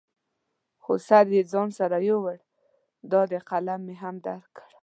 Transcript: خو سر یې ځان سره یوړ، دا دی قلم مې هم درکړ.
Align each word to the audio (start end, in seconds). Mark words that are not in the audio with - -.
خو 0.83 0.93
سر 1.07 1.25
یې 1.35 1.41
ځان 1.51 1.69
سره 1.79 1.97
یوړ، 2.09 2.37
دا 3.11 3.21
دی 3.29 3.39
قلم 3.49 3.79
مې 3.87 3.95
هم 4.03 4.15
درکړ. 4.25 4.69